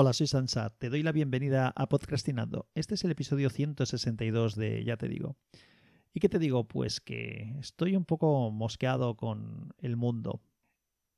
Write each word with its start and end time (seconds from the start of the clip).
Hola, 0.00 0.12
soy 0.12 0.28
Sansa. 0.28 0.70
Te 0.78 0.90
doy 0.90 1.02
la 1.02 1.10
bienvenida 1.10 1.72
a 1.74 1.88
Podcastinando. 1.88 2.68
Este 2.76 2.94
es 2.94 3.02
el 3.02 3.10
episodio 3.10 3.50
162 3.50 4.54
de 4.54 4.84
Ya 4.84 4.96
te 4.96 5.08
digo. 5.08 5.36
¿Y 6.14 6.20
qué 6.20 6.28
te 6.28 6.38
digo? 6.38 6.68
Pues 6.68 7.00
que 7.00 7.56
estoy 7.58 7.96
un 7.96 8.04
poco 8.04 8.52
mosqueado 8.52 9.16
con 9.16 9.74
el 9.78 9.96
mundo. 9.96 10.40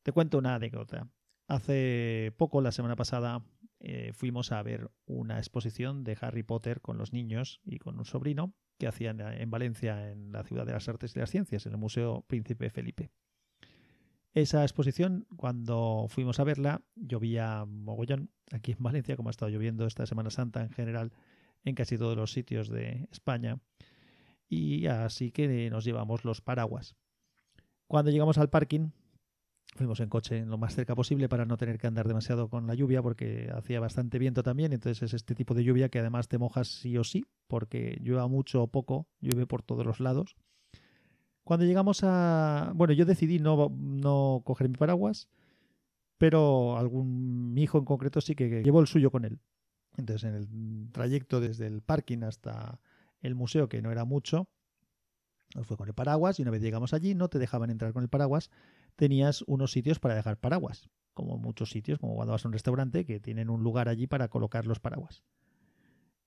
Te 0.02 0.12
cuento 0.12 0.38
una 0.38 0.54
anécdota. 0.54 1.10
Hace 1.46 2.32
poco, 2.38 2.62
la 2.62 2.72
semana 2.72 2.96
pasada, 2.96 3.44
eh, 3.80 4.12
fuimos 4.14 4.50
a 4.50 4.62
ver 4.62 4.90
una 5.04 5.36
exposición 5.36 6.02
de 6.02 6.16
Harry 6.18 6.42
Potter 6.42 6.80
con 6.80 6.96
los 6.96 7.12
niños 7.12 7.60
y 7.62 7.80
con 7.80 7.98
un 7.98 8.06
sobrino 8.06 8.54
que 8.78 8.86
hacían 8.86 9.20
en 9.20 9.50
Valencia, 9.50 10.10
en 10.10 10.32
la 10.32 10.42
Ciudad 10.42 10.64
de 10.64 10.72
las 10.72 10.88
Artes 10.88 11.14
y 11.14 11.18
las 11.18 11.28
Ciencias, 11.28 11.66
en 11.66 11.72
el 11.72 11.78
Museo 11.78 12.24
Príncipe 12.26 12.70
Felipe. 12.70 13.10
Esa 14.32 14.62
exposición, 14.62 15.26
cuando 15.36 16.06
fuimos 16.08 16.38
a 16.38 16.44
verla, 16.44 16.82
llovía 16.94 17.64
mogollón 17.64 18.30
aquí 18.52 18.72
en 18.72 18.82
Valencia, 18.82 19.16
como 19.16 19.28
ha 19.28 19.32
estado 19.32 19.50
lloviendo 19.50 19.86
esta 19.86 20.06
Semana 20.06 20.30
Santa 20.30 20.62
en 20.62 20.70
general 20.70 21.12
en 21.64 21.74
casi 21.74 21.98
todos 21.98 22.16
los 22.16 22.32
sitios 22.32 22.68
de 22.68 23.08
España. 23.10 23.58
Y 24.48 24.86
así 24.86 25.32
que 25.32 25.68
nos 25.70 25.84
llevamos 25.84 26.24
los 26.24 26.40
paraguas. 26.40 26.96
Cuando 27.88 28.12
llegamos 28.12 28.38
al 28.38 28.50
parking, 28.50 28.90
fuimos 29.74 30.00
en 30.00 30.08
coche 30.08 30.44
lo 30.46 30.58
más 30.58 30.74
cerca 30.74 30.94
posible 30.94 31.28
para 31.28 31.44
no 31.44 31.56
tener 31.56 31.78
que 31.78 31.88
andar 31.88 32.06
demasiado 32.06 32.48
con 32.48 32.66
la 32.66 32.74
lluvia 32.74 33.02
porque 33.02 33.50
hacía 33.52 33.80
bastante 33.80 34.18
viento 34.18 34.44
también. 34.44 34.72
Entonces 34.72 35.02
es 35.02 35.14
este 35.14 35.34
tipo 35.34 35.54
de 35.54 35.64
lluvia 35.64 35.88
que 35.88 35.98
además 35.98 36.28
te 36.28 36.38
mojas 36.38 36.68
sí 36.68 36.96
o 36.96 37.04
sí 37.04 37.24
porque 37.48 37.98
llueva 38.00 38.28
mucho 38.28 38.62
o 38.62 38.68
poco, 38.68 39.08
llueve 39.20 39.46
por 39.46 39.62
todos 39.62 39.84
los 39.84 39.98
lados. 39.98 40.36
Cuando 41.50 41.66
llegamos 41.66 42.04
a... 42.04 42.70
Bueno, 42.76 42.92
yo 42.92 43.04
decidí 43.04 43.40
no, 43.40 43.70
no 43.76 44.40
coger 44.44 44.68
mi 44.68 44.76
paraguas, 44.76 45.28
pero 46.16 46.76
algún 46.78 47.52
mi 47.52 47.64
hijo 47.64 47.76
en 47.76 47.84
concreto 47.84 48.20
sí 48.20 48.36
que 48.36 48.62
llevó 48.62 48.78
el 48.78 48.86
suyo 48.86 49.10
con 49.10 49.24
él. 49.24 49.40
Entonces, 49.96 50.30
en 50.30 50.36
el 50.36 50.92
trayecto 50.92 51.40
desde 51.40 51.66
el 51.66 51.82
parking 51.82 52.22
hasta 52.22 52.80
el 53.20 53.34
museo, 53.34 53.68
que 53.68 53.82
no 53.82 53.90
era 53.90 54.04
mucho, 54.04 54.48
nos 55.56 55.66
fue 55.66 55.76
con 55.76 55.88
el 55.88 55.94
paraguas 55.94 56.38
y 56.38 56.42
una 56.42 56.52
vez 56.52 56.62
llegamos 56.62 56.94
allí 56.94 57.16
no 57.16 57.26
te 57.26 57.40
dejaban 57.40 57.70
entrar 57.70 57.92
con 57.92 58.04
el 58.04 58.08
paraguas, 58.08 58.52
tenías 58.94 59.42
unos 59.48 59.72
sitios 59.72 59.98
para 59.98 60.14
dejar 60.14 60.36
paraguas, 60.36 60.88
como 61.14 61.36
muchos 61.36 61.70
sitios, 61.70 61.98
como 61.98 62.14
cuando 62.14 62.30
vas 62.30 62.44
a 62.44 62.48
un 62.48 62.52
restaurante 62.52 63.04
que 63.04 63.18
tienen 63.18 63.50
un 63.50 63.64
lugar 63.64 63.88
allí 63.88 64.06
para 64.06 64.28
colocar 64.28 64.68
los 64.68 64.78
paraguas. 64.78 65.24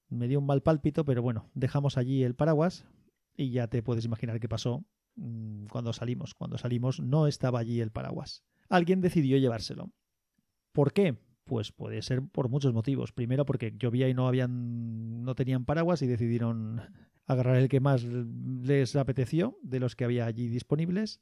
Me 0.10 0.28
dio 0.28 0.40
un 0.40 0.48
mal 0.48 0.62
pálpito, 0.64 1.06
pero 1.06 1.22
bueno, 1.22 1.50
dejamos 1.54 1.98
allí 1.98 2.24
el 2.24 2.36
paraguas 2.36 2.84
y 3.38 3.52
ya 3.52 3.68
te 3.68 3.82
puedes 3.82 4.04
imaginar 4.04 4.42
qué 4.42 4.50
pasó 4.50 4.84
cuando 5.70 5.94
salimos. 5.94 6.34
Cuando 6.34 6.58
salimos 6.58 7.00
no 7.00 7.28
estaba 7.28 7.60
allí 7.60 7.82
el 7.82 7.92
paraguas. 7.92 8.44
Alguien 8.70 9.02
decidió 9.02 9.38
llevárselo. 9.38 9.92
¿Por 10.72 10.94
qué? 10.94 11.18
Pues 11.44 11.72
puede 11.72 12.02
ser 12.02 12.22
por 12.28 12.50
muchos 12.50 12.74
motivos. 12.74 13.12
Primero 13.12 13.46
porque 13.46 13.74
llovía 13.78 14.10
y 14.10 14.14
no 14.14 14.28
habían 14.28 15.24
no 15.24 15.36
tenían 15.36 15.66
paraguas 15.66 16.02
y 16.02 16.08
decidieron 16.08 16.82
agarrar 17.26 17.58
el 17.58 17.70
que 17.70 17.80
más 17.80 18.04
les 18.04 18.96
apeteció 18.96 19.58
de 19.62 19.80
los 19.80 19.96
que 19.96 20.06
había 20.06 20.26
allí 20.26 20.48
disponibles. 20.48 21.22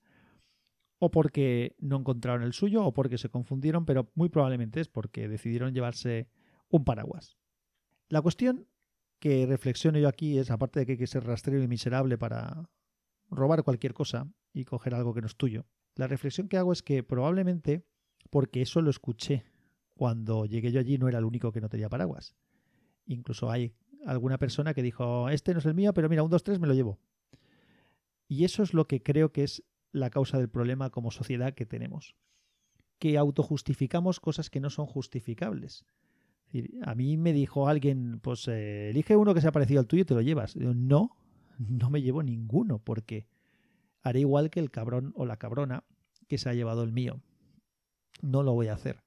O 1.00 1.10
porque 1.10 1.76
no 1.80 1.98
encontraron 1.98 2.44
el 2.44 2.54
suyo 2.54 2.86
o 2.86 2.94
porque 2.94 3.18
se 3.18 3.30
confundieron, 3.30 3.86
pero 3.86 4.12
muy 4.14 4.30
probablemente 4.30 4.80
es 4.80 4.88
porque 4.88 5.28
decidieron 5.28 5.74
llevarse 5.74 6.30
un 6.70 6.86
paraguas. 6.86 7.38
La 8.08 8.22
cuestión 8.22 8.68
que 9.20 9.46
reflexiono 9.46 10.00
yo 10.00 10.08
aquí 10.08 10.38
es, 10.38 10.52
aparte 10.52 10.80
de 10.80 10.86
que 10.86 10.92
hay 10.94 10.98
que 10.98 11.08
ser 11.08 11.24
rastrero 11.24 11.64
y 11.64 11.68
miserable 11.68 12.18
para 12.18 12.70
robar 13.32 13.64
cualquier 13.64 13.94
cosa 13.94 14.28
y 14.54 14.66
coger 14.66 14.94
algo 14.94 15.14
que 15.14 15.22
no 15.22 15.28
es 15.28 15.36
tuyo. 15.36 15.66
La 15.96 16.08
reflexión 16.08 16.48
que 16.48 16.58
hago 16.58 16.74
es 16.74 16.84
que 16.84 17.04
probablemente, 17.04 17.86
porque 18.30 18.62
eso 18.62 18.82
lo 18.82 18.90
escuché 18.90 19.46
cuando 19.96 20.46
llegué 20.46 20.72
yo 20.72 20.80
allí, 20.80 20.98
no 20.98 21.08
era 21.08 21.20
el 21.20 21.26
único 21.26 21.52
que 21.52 21.62
no 21.62 21.70
tenía 21.70 21.90
paraguas. 21.90 22.36
Incluso 23.06 23.50
hay 23.50 23.74
alguna 24.06 24.38
persona 24.38 24.74
que 24.74 24.82
dijo, 24.82 25.30
este 25.30 25.54
no 25.54 25.60
es 25.60 25.66
el 25.66 25.74
mío, 25.74 25.94
pero 25.94 26.10
mira, 26.10 26.24
un 26.24 26.30
2, 26.30 26.44
3 26.44 26.60
me 26.60 26.68
lo 26.68 26.74
llevo. 26.74 27.00
Y 28.28 28.46
eso 28.46 28.64
es 28.64 28.74
lo 28.74 28.88
que 28.88 29.04
creo 29.04 29.32
que 29.32 29.44
es 29.44 29.64
la 29.92 30.10
causa 30.10 30.38
del 30.38 30.50
problema 30.50 30.90
como 30.90 31.12
sociedad 31.12 31.54
que 31.54 31.66
tenemos. 31.66 32.16
Que 32.98 33.18
autojustificamos 33.18 34.20
cosas 34.20 34.50
que 34.50 34.60
no 34.60 34.70
son 34.70 34.86
justificables. 34.86 35.86
a 36.84 36.96
mí 36.96 37.18
me 37.18 37.34
dijo 37.34 37.68
alguien, 37.68 38.20
pues 38.22 38.48
eh, 38.48 38.90
elige 38.90 39.16
uno 39.16 39.34
que 39.34 39.42
sea 39.42 39.52
parecido 39.52 39.80
al 39.80 39.88
tuyo 39.88 40.04
y 40.04 40.06
te 40.06 40.14
lo 40.14 40.22
llevas. 40.22 40.56
no, 40.56 41.18
no 41.70 41.90
me 41.90 42.02
llevo 42.02 42.24
ninguno 42.24 42.80
porque 42.80 43.28
haré 44.02 44.22
igual 44.22 44.50
que 44.50 44.60
el 44.60 44.72
cabrón 44.72 45.14
o 45.16 45.26
la 45.26 45.38
cabrona 45.38 45.84
que 46.28 46.38
se 46.38 46.50
ha 46.50 46.54
llevado 46.54 46.84
el 46.84 46.92
mío. 46.92 47.22
No 48.22 48.44
lo 48.44 48.54
voy 48.54 48.68
a 48.68 48.74
hacer. 48.74 49.04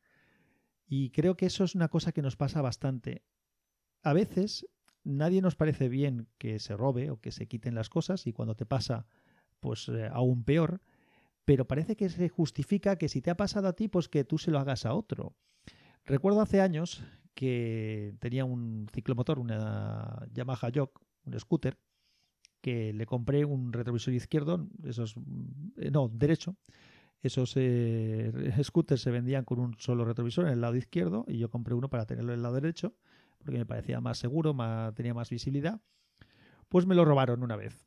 Y 0.87 1.11
creo 1.11 1.37
que 1.37 1.47
eso 1.47 1.65
es 1.65 1.75
una 1.75 1.89
cosa 1.89 2.13
que 2.13 2.23
nos 2.23 2.37
pasa 2.37 2.63
bastante. 2.63 3.23
A 4.03 4.13
veces 4.13 4.67
nadie 5.03 5.41
nos 5.41 5.57
parece 5.57 5.89
bien 5.89 6.29
que 6.39 6.59
se 6.59 6.77
robe 6.77 7.11
o 7.11 7.21
que 7.21 7.33
se 7.33 7.47
quiten 7.47 7.75
las 7.75 7.89
cosas 7.89 8.27
y 8.27 8.33
cuando 8.33 8.55
te 8.55 8.67
pasa, 8.67 9.07
pues 9.61 9.89
eh, 9.89 10.09
aún 10.13 10.45
peor, 10.45 10.83
pero 11.45 11.67
parece 11.67 11.97
que 11.97 12.09
se 12.09 12.29
justifica 12.29 12.97
que 12.97 13.09
si 13.09 13.21
te 13.21 13.31
ha 13.31 13.37
pasado 13.37 13.69
a 13.69 13.75
ti, 13.75 13.89
pues 13.89 14.09
que 14.09 14.25
tú 14.25 14.39
se 14.39 14.51
lo 14.51 14.59
hagas 14.59 14.87
a 14.87 14.95
otro. 14.95 15.35
Recuerdo 16.05 16.41
hace 16.41 16.61
años 16.61 17.03
que 17.35 18.15
tenía 18.21 18.45
un 18.45 18.87
ciclomotor, 18.93 19.39
una 19.39 20.27
Yamaha 20.33 20.71
Jog, 20.75 20.91
un 21.25 21.39
scooter, 21.39 21.79
que 22.65 22.95
le 22.95 23.05
compré 23.05 23.45
un 23.45 23.75
retrovisor 23.75 24.15
izquierdo, 24.15 24.67
esos, 24.85 25.17
eh, 25.77 25.91
no, 25.91 26.09
derecho. 26.09 26.57
Esos 27.21 27.53
eh, 27.57 28.33
scooters 28.65 29.03
se 29.03 29.11
vendían 29.11 29.45
con 29.45 29.61
un 29.61 29.77
solo 29.79 30.07
retrovisor 30.07 30.47
en 30.47 30.53
el 30.55 30.63
lado 30.63 30.75
izquierdo 30.75 31.27
y 31.29 31.37
yo 31.37 31.51
compré 31.51 31.75
uno 31.75 31.91
para 31.91 32.07
tenerlo 32.07 32.33
en 32.33 32.39
el 32.39 32.43
lado 32.43 32.55
derecho 32.55 32.95
porque 33.37 33.59
me 33.59 33.67
parecía 33.67 34.01
más 34.01 34.17
seguro, 34.17 34.55
más, 34.55 34.95
tenía 34.95 35.13
más 35.13 35.29
visibilidad. 35.29 35.79
Pues 36.71 36.87
me 36.87 36.95
lo 36.95 37.05
robaron 37.05 37.43
una 37.43 37.57
vez. 37.57 37.87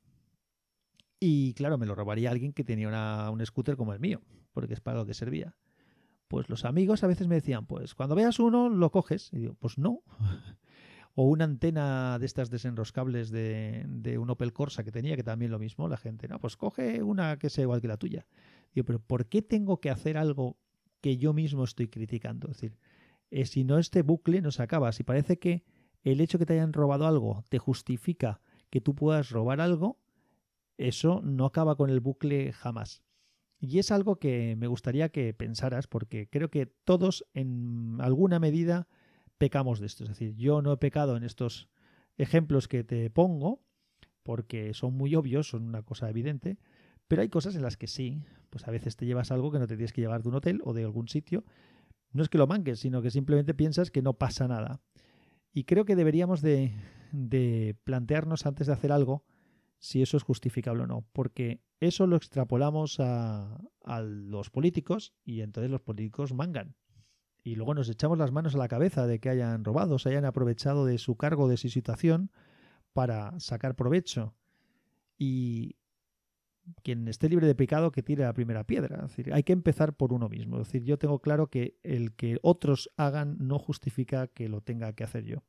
Y 1.19 1.55
claro, 1.55 1.79
me 1.79 1.88
lo 1.88 1.95
robaría 1.95 2.29
alguien 2.29 2.53
que 2.53 2.63
tenía 2.63 3.31
un 3.31 3.44
scooter 3.44 3.77
como 3.77 3.94
el 3.94 3.99
mío, 3.99 4.21
porque 4.53 4.75
es 4.75 4.79
para 4.79 4.99
lo 4.99 5.07
que 5.07 5.15
servía. 5.15 5.55
Pues 6.27 6.49
los 6.49 6.65
amigos 6.65 7.03
a 7.03 7.07
veces 7.07 7.27
me 7.27 7.33
decían, 7.33 7.65
pues 7.65 7.95
cuando 7.95 8.13
veas 8.13 8.38
uno 8.38 8.69
lo 8.69 8.91
coges. 8.91 9.33
Y 9.33 9.39
digo, 9.39 9.55
pues 9.55 9.79
no. 9.79 10.03
o 11.19 11.23
una 11.23 11.45
antena 11.45 12.19
de 12.19 12.28
estas 12.28 12.51
desenroscables 12.51 13.31
de, 13.31 13.83
de, 13.88 14.19
un 14.19 14.29
Opel 14.29 14.53
Corsa 14.53 14.83
que 14.83 14.91
tenía, 14.91 15.16
que 15.16 15.23
también 15.23 15.50
lo 15.50 15.57
mismo, 15.57 15.88
la 15.88 15.97
gente, 15.97 16.28
no, 16.28 16.39
pues 16.39 16.57
coge 16.57 17.01
una 17.01 17.39
que 17.39 17.50
sea 17.50 17.63
igual 17.63 17.81
que 17.81 17.88
la 17.88 17.97
tuya. 17.97 18.28
Digo, 18.75 18.85
pero 18.85 19.00
¿por 19.00 19.25
qué 19.25 19.41
tengo 19.41 19.81
que 19.81 19.89
hacer 19.89 20.16
algo 20.16 20.59
que 21.01 21.17
yo 21.17 21.33
mismo 21.33 21.63
estoy 21.63 21.88
criticando? 21.88 22.51
Es 22.51 22.57
decir, 22.57 22.77
eh, 23.31 23.47
si 23.47 23.63
no 23.63 23.79
este 23.79 24.03
bucle 24.03 24.41
no 24.41 24.51
se 24.51 24.61
acaba, 24.61 24.91
si 24.91 25.01
parece 25.01 25.39
que 25.39 25.63
el 26.03 26.22
hecho 26.22 26.38
que 26.38 26.45
te 26.45 26.53
hayan 26.53 26.72
robado 26.72 27.07
algo 27.07 27.44
te 27.50 27.57
justifica 27.57 28.39
que 28.69 28.79
tú 28.79 28.94
puedas 28.94 29.31
robar 29.31 29.59
algo, 29.59 29.97
eso 30.77 31.22
no 31.23 31.47
acaba 31.47 31.77
con 31.77 31.89
el 31.89 32.00
bucle 32.00 32.53
jamás. 32.53 33.01
Y 33.59 33.79
es 33.79 33.89
algo 33.89 34.17
que 34.17 34.56
me 34.56 34.67
gustaría 34.67 35.09
que 35.09 35.33
pensaras, 35.33 35.88
porque 35.88 36.29
creo 36.29 36.51
que 36.51 36.67
todos 36.67 37.25
en 37.33 37.97
alguna 38.01 38.38
medida 38.38 38.88
pecamos 39.37 39.79
de 39.79 39.87
esto. 39.87 40.03
Es 40.03 40.09
decir, 40.09 40.35
yo 40.35 40.61
no 40.61 40.73
he 40.73 40.77
pecado 40.77 41.17
en 41.17 41.23
estos 41.23 41.69
ejemplos 42.17 42.67
que 42.67 42.83
te 42.83 43.09
pongo, 43.09 43.61
porque 44.23 44.73
son 44.73 44.93
muy 44.93 45.15
obvios, 45.15 45.49
son 45.49 45.63
una 45.63 45.83
cosa 45.83 46.09
evidente, 46.09 46.57
pero 47.07 47.21
hay 47.21 47.29
cosas 47.29 47.55
en 47.55 47.61
las 47.61 47.77
que 47.77 47.87
sí, 47.87 48.23
pues 48.49 48.67
a 48.67 48.71
veces 48.71 48.97
te 48.97 49.05
llevas 49.05 49.31
algo 49.31 49.51
que 49.51 49.59
no 49.59 49.67
te 49.67 49.75
tienes 49.75 49.93
que 49.93 50.01
llevar 50.01 50.23
de 50.23 50.29
un 50.29 50.35
hotel 50.35 50.61
o 50.63 50.73
de 50.73 50.83
algún 50.83 51.07
sitio. 51.07 51.45
No 52.11 52.23
es 52.23 52.29
que 52.29 52.37
lo 52.37 52.47
manques, 52.47 52.79
sino 52.79 53.01
que 53.01 53.11
simplemente 53.11 53.53
piensas 53.53 53.91
que 53.91 54.01
no 54.01 54.13
pasa 54.13 54.47
nada. 54.47 54.81
Y 55.53 55.63
creo 55.63 55.85
que 55.85 55.95
deberíamos 55.95 56.41
de, 56.41 56.73
de 57.11 57.77
plantearnos 57.83 58.45
antes 58.45 58.67
de 58.67 58.73
hacer 58.73 58.91
algo 58.91 59.23
si 59.79 60.01
eso 60.01 60.17
es 60.17 60.23
justificable 60.23 60.83
o 60.83 60.87
no, 60.87 61.05
porque 61.13 61.61
eso 61.79 62.07
lo 62.07 62.15
extrapolamos 62.15 62.99
a, 62.99 63.61
a 63.83 64.01
los 64.01 64.49
políticos 64.49 65.13
y 65.23 65.41
entonces 65.41 65.69
los 65.69 65.81
políticos 65.81 66.33
mangan 66.33 66.75
y 67.47 67.55
luego 67.55 67.73
nos 67.73 67.87
echamos 67.87 68.17
las 68.17 68.33
manos 68.33 68.55
a 68.55 68.57
la 68.57 68.67
cabeza 68.67 69.07
de 69.07 69.19
que 69.19 69.29
hayan 69.29 69.63
robado, 69.63 69.99
se 69.99 70.09
hayan 70.09 70.25
aprovechado 70.25 70.85
de 70.85 70.97
su 70.97 71.15
cargo, 71.15 71.47
de 71.47 71.55
su 71.55 71.69
situación, 71.69 72.29
para 72.91 73.39
sacar 73.39 73.73
provecho. 73.73 74.35
Y 75.17 75.77
quien 76.83 77.07
esté 77.07 77.29
libre 77.29 77.47
de 77.47 77.55
pecado 77.55 77.94
que 77.94 78.03
tire 78.03 78.25
la 78.25 78.33
primera 78.33 78.65
piedra. 78.65 78.97
Es 78.97 79.15
decir, 79.15 79.33
hay 79.33 79.44
que 79.44 79.53
empezar 79.53 79.94
por 79.94 80.11
uno 80.11 80.27
mismo. 80.27 80.59
Es 80.59 80.67
decir, 80.67 80.83
yo 80.83 80.97
tengo 80.97 81.19
claro 81.19 81.47
que 81.47 81.77
el 81.83 82.13
que 82.15 82.38
otros 82.41 82.91
hagan 82.97 83.38
no 83.39 83.59
justifica 83.59 84.27
que 84.27 84.50
lo 84.50 84.59
tenga 84.59 84.91
que 84.91 85.05
hacer 85.05 85.23
yo. 85.23 85.45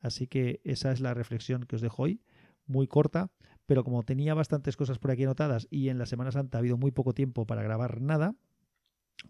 Así 0.00 0.28
que 0.28 0.60
esa 0.62 0.92
es 0.92 1.00
la 1.00 1.14
reflexión 1.14 1.64
que 1.64 1.74
os 1.74 1.82
dejo 1.82 2.04
hoy, 2.04 2.20
muy 2.66 2.86
corta, 2.86 3.32
pero 3.66 3.82
como 3.82 4.04
tenía 4.04 4.34
bastantes 4.34 4.76
cosas 4.76 5.00
por 5.00 5.10
aquí 5.10 5.24
anotadas 5.24 5.66
y 5.68 5.88
en 5.88 5.98
la 5.98 6.06
Semana 6.06 6.30
Santa 6.30 6.58
ha 6.58 6.60
habido 6.60 6.76
muy 6.76 6.92
poco 6.92 7.12
tiempo 7.12 7.44
para 7.44 7.64
grabar 7.64 8.00
nada, 8.00 8.36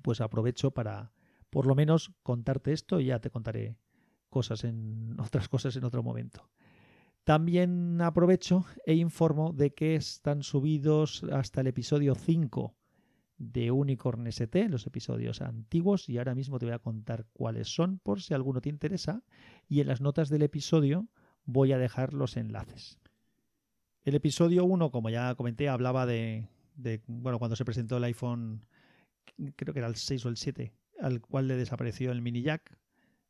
pues 0.03 0.21
aprovecho 0.21 0.73
para, 0.73 1.14
por 1.55 1.67
lo 1.67 1.77
menos 1.77 2.11
contarte 2.25 2.73
esto 2.73 2.99
y 2.99 3.07
ya 3.07 3.21
te 3.21 3.31
contaré 3.31 3.77
cosas 4.29 4.65
en 4.65 5.15
otras 5.21 5.49
cosas 5.49 5.77
en 5.77 5.85
otro 5.85 6.03
momento. 6.03 6.51
También 7.23 8.01
aprovecho 8.01 8.67
e 8.85 8.95
informo 8.95 9.53
de 9.53 9.73
que 9.73 9.95
están 9.95 10.43
subidos 10.43 11.23
hasta 11.31 11.61
el 11.61 11.69
episodio 11.69 12.17
5 12.17 12.75
de 13.39 13.71
Unicorn 13.71 14.27
ST, 14.27 14.69
los 14.69 14.89
episodios 14.89 15.43
antiguos, 15.43 16.09
y 16.09 16.19
ahora 16.19 16.35
mismo 16.35 16.59
te 16.59 16.67
voy 16.67 16.75
a 16.75 16.81
contar 16.81 17.25
cuáles 17.33 17.73
son 17.73 18.01
por 18.01 18.21
si 18.21 18.35
alguno 18.35 18.61
te 18.61 18.69
interesa, 18.69 19.23
y 19.69 19.81
en 19.81 19.87
las 19.87 20.01
notas 20.01 20.31
del 20.31 20.43
episodio 20.43 21.07
voy 21.45 21.71
a 21.71 21.79
dejar 21.79 22.15
los 22.15 22.37
enlaces. 22.37 22.99
El 24.03 24.17
episodio 24.17 24.65
1, 24.65 24.91
como 24.91 25.09
ya 25.09 25.37
comenté, 25.37 25.69
hablaba 25.69 26.05
de, 26.05 26.49
bueno, 27.07 27.39
cuando 27.39 27.55
se 27.55 27.65
presentó 27.65 27.99
el 27.99 28.05
iPhone, 28.05 28.67
creo 29.55 29.73
que 29.73 29.79
era 29.79 29.89
el 29.89 29.95
6 29.95 30.27
o 30.27 30.29
el 30.29 30.37
7, 30.37 30.75
al 31.01 31.21
cual 31.21 31.49
le 31.49 31.57
desapareció 31.57 32.13
el 32.13 32.23
mini 32.23 32.43
jack. 32.43 32.77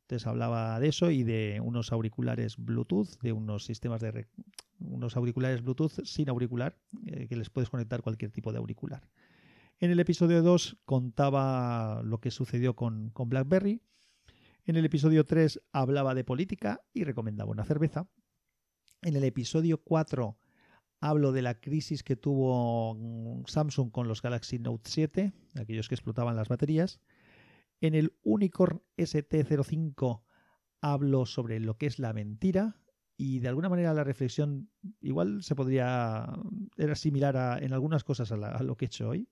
Entonces 0.01 0.27
hablaba 0.27 0.79
de 0.79 0.87
eso 0.87 1.09
y 1.09 1.23
de 1.23 1.59
unos 1.63 1.91
auriculares 1.91 2.57
Bluetooth, 2.57 3.19
de 3.21 3.31
unos 3.31 3.65
sistemas 3.65 4.01
de 4.01 4.27
unos 4.79 5.17
auriculares 5.17 5.63
Bluetooth 5.63 6.03
sin 6.03 6.29
auricular, 6.29 6.77
eh, 7.07 7.27
que 7.27 7.35
les 7.35 7.49
puedes 7.49 7.69
conectar 7.69 8.03
cualquier 8.03 8.31
tipo 8.31 8.51
de 8.51 8.59
auricular. 8.59 9.09
En 9.79 9.91
el 9.91 9.99
episodio 9.99 10.43
2 10.43 10.77
contaba 10.85 12.01
lo 12.03 12.19
que 12.19 12.31
sucedió 12.31 12.75
con, 12.75 13.09
con 13.09 13.29
BlackBerry. 13.29 13.81
En 14.65 14.75
el 14.75 14.85
episodio 14.85 15.25
3 15.25 15.61
hablaba 15.71 16.13
de 16.13 16.23
política 16.23 16.81
y 16.93 17.03
recomendaba 17.03 17.51
una 17.51 17.65
cerveza. 17.65 18.07
En 19.01 19.15
el 19.15 19.23
episodio 19.23 19.81
4 19.83 20.37
Hablo 21.01 21.31
de 21.31 21.41
la 21.41 21.59
crisis 21.59 22.03
que 22.03 22.15
tuvo 22.15 23.43
Samsung 23.45 23.91
con 23.91 24.07
los 24.07 24.21
Galaxy 24.21 24.59
Note 24.59 24.89
7, 24.89 25.33
aquellos 25.55 25.87
que 25.87 25.95
explotaban 25.95 26.35
las 26.35 26.47
baterías. 26.47 26.99
En 27.81 27.95
el 27.95 28.15
Unicorn 28.23 28.81
ST05 28.97 30.23
hablo 30.81 31.25
sobre 31.25 31.59
lo 31.59 31.77
que 31.77 31.87
es 31.87 31.99
la 31.99 32.13
mentira 32.13 32.81
y 33.17 33.39
de 33.39 33.47
alguna 33.47 33.69
manera 33.69 33.93
la 33.93 34.03
reflexión 34.03 34.69
igual 35.01 35.41
se 35.43 35.55
podría 35.55 36.27
era 36.77 36.95
similar 36.95 37.63
en 37.63 37.73
algunas 37.73 38.03
cosas 38.03 38.31
a, 38.31 38.63
lo 38.63 38.75
que 38.75 38.85
he 38.85 38.87
hecho 38.87 39.09
hoy. 39.09 39.29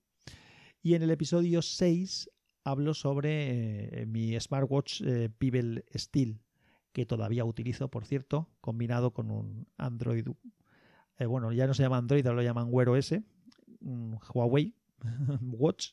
Y 0.81 0.95
en 0.95 1.03
el 1.03 1.11
episodio 1.11 1.61
6 1.61 2.29
hablo 2.63 2.93
sobre 2.93 4.01
eh, 4.01 4.05
mi 4.05 4.39
smartwatch 4.39 5.01
eh, 5.01 5.29
Pebble 5.29 5.85
Steel, 5.95 6.41
que 6.91 7.05
todavía 7.05 7.45
utilizo, 7.45 7.89
por 7.89 8.05
cierto, 8.05 8.49
combinado 8.61 9.11
con 9.11 9.31
un 9.31 9.67
Android 9.77 10.27
eh, 11.19 11.25
bueno, 11.25 11.51
ya 11.51 11.67
no 11.67 11.73
se 11.73 11.83
llama 11.83 11.97
Android, 11.97 12.25
ahora 12.25 12.37
lo 12.37 12.43
llaman 12.43 12.67
Wear 12.69 12.89
OS, 12.89 13.15
Huawei 13.81 14.75
Watch, 15.41 15.91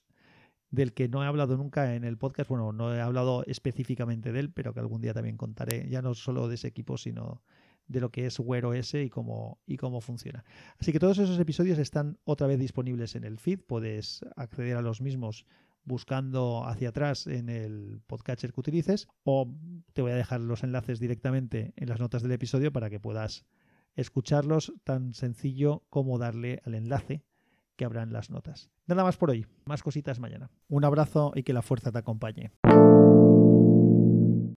del 0.70 0.92
que 0.92 1.08
no 1.08 1.22
he 1.22 1.26
hablado 1.26 1.56
nunca 1.56 1.94
en 1.94 2.04
el 2.04 2.16
podcast. 2.16 2.48
Bueno, 2.48 2.72
no 2.72 2.94
he 2.94 3.00
hablado 3.00 3.44
específicamente 3.46 4.32
de 4.32 4.40
él, 4.40 4.52
pero 4.52 4.72
que 4.72 4.80
algún 4.80 5.00
día 5.00 5.14
también 5.14 5.36
contaré, 5.36 5.88
ya 5.88 6.02
no 6.02 6.14
solo 6.14 6.48
de 6.48 6.54
ese 6.54 6.68
equipo, 6.68 6.96
sino 6.96 7.42
de 7.88 8.00
lo 8.00 8.10
que 8.10 8.26
es 8.26 8.38
Wear 8.38 8.66
OS 8.66 8.94
y 8.94 9.10
cómo, 9.10 9.58
y 9.66 9.76
cómo 9.76 10.00
funciona. 10.00 10.44
Así 10.78 10.92
que 10.92 11.00
todos 11.00 11.18
esos 11.18 11.38
episodios 11.40 11.78
están 11.78 12.18
otra 12.24 12.46
vez 12.46 12.58
disponibles 12.58 13.16
en 13.16 13.24
el 13.24 13.38
feed, 13.38 13.60
puedes 13.66 14.24
acceder 14.36 14.76
a 14.76 14.82
los 14.82 15.00
mismos 15.00 15.44
buscando 15.82 16.64
hacia 16.66 16.90
atrás 16.90 17.26
en 17.26 17.48
el 17.48 18.00
podcatcher 18.06 18.52
que 18.52 18.60
utilices 18.60 19.08
o 19.24 19.52
te 19.92 20.02
voy 20.02 20.12
a 20.12 20.16
dejar 20.16 20.40
los 20.40 20.62
enlaces 20.62 21.00
directamente 21.00 21.72
en 21.76 21.88
las 21.88 21.98
notas 21.98 22.22
del 22.22 22.32
episodio 22.32 22.70
para 22.72 22.90
que 22.90 23.00
puedas 23.00 23.44
escucharlos 23.96 24.72
tan 24.84 25.14
sencillo 25.14 25.82
como 25.88 26.18
darle 26.18 26.60
al 26.64 26.74
enlace 26.74 27.24
que 27.80 27.86
habrá 27.86 28.02
en 28.02 28.12
las 28.12 28.28
notas. 28.28 28.68
Nada 28.86 29.04
más 29.04 29.16
por 29.16 29.30
hoy, 29.30 29.46
más 29.64 29.82
cositas 29.82 30.20
mañana. 30.20 30.50
Un 30.68 30.84
abrazo 30.84 31.32
y 31.34 31.44
que 31.44 31.54
la 31.54 31.62
fuerza 31.62 31.90
te 31.90 31.96
acompañe. 31.96 32.52